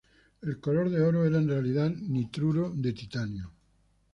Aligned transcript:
El 0.41 0.59
color 0.59 0.89
de 0.89 0.99
oro 0.99 1.25
era 1.27 1.37
en 1.37 1.47
realidad 1.47 1.91
nitruro 1.91 2.71
de 2.75 2.91
titanio. 2.91 3.53